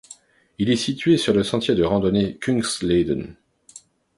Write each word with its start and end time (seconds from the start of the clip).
Il 0.57 0.71
est 0.71 0.77
situé 0.77 1.15
sur 1.17 1.31
le 1.31 1.43
sentier 1.43 1.75
de 1.75 1.83
randonnée 1.83 2.35
Kungsleden. 2.39 3.35